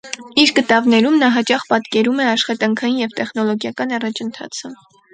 [0.43, 4.79] Իր կտավներում նա հաճախ պատկերում է աշխատանքային և տեխնոլոգիական առաջընթացը։